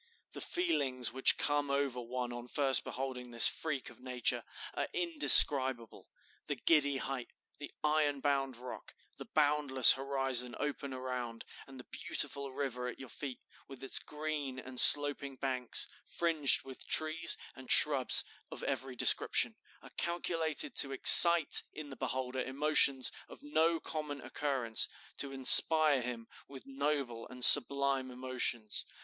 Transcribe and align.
The 0.31 0.41
feelings 0.41 1.11
which 1.13 1.37
come 1.37 1.69
over 1.69 2.01
one 2.01 2.33
on 2.33 2.47
first 2.47 2.83
beholding 2.83 3.29
this 3.29 3.47
freak 3.47 3.91
of 3.91 3.99
nature 3.99 4.43
are 4.73 4.87
indescribable. 4.93 6.09
The 6.47 6.55
giddy 6.55 6.97
height, 6.97 7.27
the 7.59 7.71
iron 7.83 8.19
bound 8.19 8.57
rock, 8.57 8.95
the 9.19 9.25
boundless 9.35 9.91
horizon 9.93 10.55
open 10.59 10.91
around, 10.91 11.45
and 11.67 11.79
the 11.79 11.83
beautiful 11.83 12.51
river 12.51 12.87
at 12.87 12.97
your 12.99 13.09
feet, 13.09 13.41
with 13.67 13.83
its 13.83 13.99
green 13.99 14.57
and 14.57 14.79
sloping 14.79 15.35
banks, 15.35 15.87
fringed 16.07 16.63
with 16.63 16.87
trees 16.87 17.37
and 17.55 17.69
shrubs 17.69 18.23
of 18.49 18.63
every 18.63 18.95
description, 18.95 19.55
are 19.83 19.91
calculated 19.97 20.75
to 20.77 20.93
excite 20.93 21.61
in 21.73 21.89
the 21.89 21.95
beholder 21.95 22.41
emotions 22.41 23.11
of 23.29 23.43
no 23.43 23.79
common 23.79 24.19
occurrence, 24.25 24.87
to 25.17 25.31
inspire 25.31 26.01
him 26.01 26.25
with 26.47 26.65
noble 26.65 27.27
and 27.27 27.45
sublime 27.45 28.09
emotions. 28.09 28.83